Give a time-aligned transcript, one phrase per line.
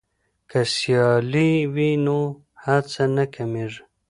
[0.49, 2.19] که سیالي وي نو
[2.63, 3.81] هڅه نه کمېږي.